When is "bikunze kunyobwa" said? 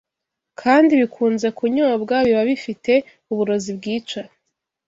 1.01-2.15